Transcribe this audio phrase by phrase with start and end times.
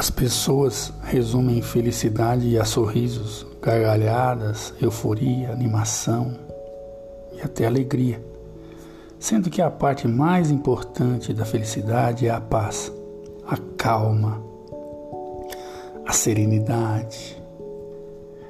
[0.00, 6.38] As pessoas resumem felicidade a sorrisos, gargalhadas, euforia, animação
[7.34, 8.18] e até alegria,
[9.18, 12.90] sendo que a parte mais importante da felicidade é a paz,
[13.46, 14.42] a calma,
[16.06, 17.36] a serenidade.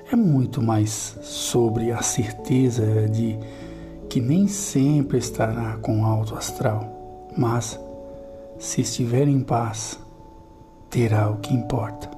[0.08, 3.36] É muito mais sobre a certeza de
[4.08, 7.76] que nem sempre estará com alto astral, mas
[8.57, 9.98] se estiver em paz,
[10.90, 12.11] terá o que importa.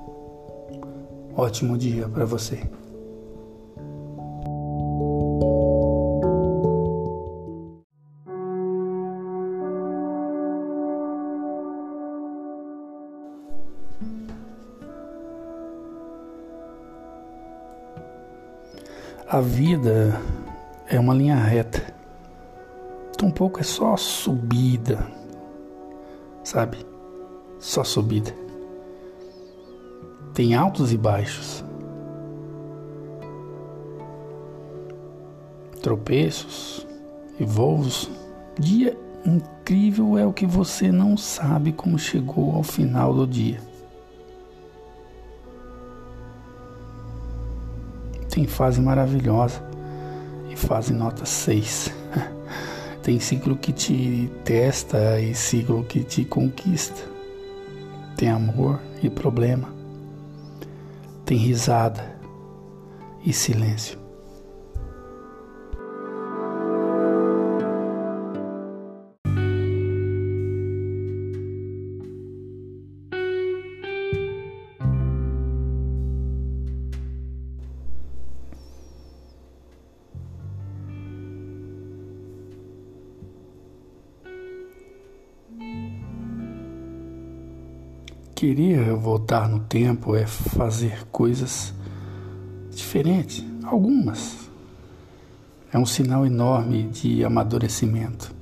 [1.36, 2.62] Ótimo dia para você.
[19.28, 20.20] A vida
[20.88, 21.82] é uma linha reta.
[23.16, 25.06] Tampouco é só subida,
[26.44, 26.84] sabe?
[27.58, 28.41] Só subida.
[30.34, 31.62] Tem altos e baixos.
[35.82, 36.86] Tropeços
[37.38, 38.10] e voos.
[38.58, 43.60] Dia incrível é o que você não sabe como chegou ao final do dia.
[48.30, 49.62] Tem fase maravilhosa
[50.50, 51.92] e fase nota 6.
[53.02, 57.02] Tem ciclo que te testa e ciclo que te conquista.
[58.16, 59.81] Tem amor e problema.
[61.24, 62.20] Tem risada
[63.24, 64.01] e silêncio.
[88.42, 91.72] Querer voltar no tempo é fazer coisas
[92.72, 94.50] diferentes, algumas.
[95.72, 98.34] É um sinal enorme de amadurecimento.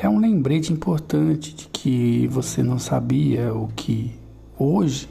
[0.00, 4.14] É um lembrete importante de que você não sabia o que
[4.56, 5.08] hoje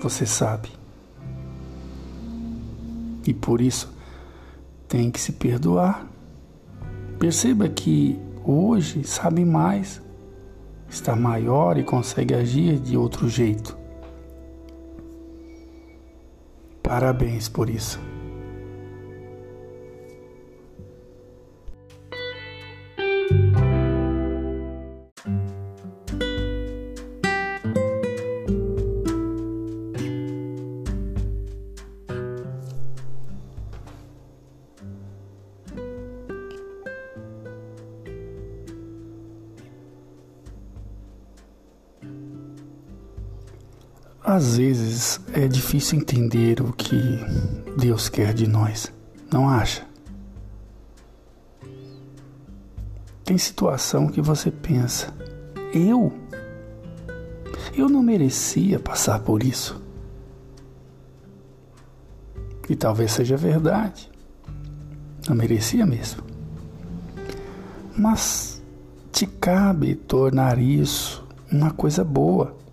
[0.00, 0.68] você sabe.
[3.26, 3.92] E por isso
[4.86, 6.06] tem que se perdoar.
[7.18, 10.03] Perceba que hoje sabe mais
[10.94, 13.76] está maior e consegue agir de outro jeito.
[16.82, 17.98] Parabéns por isso.
[44.24, 46.96] Às vezes é difícil entender o que
[47.76, 48.90] Deus quer de nós,
[49.30, 49.86] não acha?
[53.22, 55.12] Tem situação que você pensa,
[55.74, 56.10] eu?
[57.76, 59.78] Eu não merecia passar por isso.
[62.66, 64.10] E talvez seja verdade.
[65.28, 66.22] Não merecia mesmo.
[67.94, 68.62] Mas
[69.12, 72.63] te cabe tornar isso uma coisa boa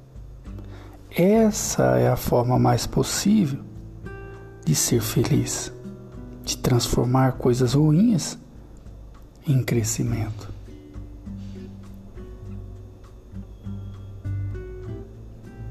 [1.13, 3.59] essa é a forma mais possível
[4.65, 5.71] de ser feliz,
[6.43, 8.37] de transformar coisas ruins
[9.45, 10.49] em crescimento.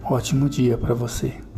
[0.04, 1.49] Ótimo dia para você.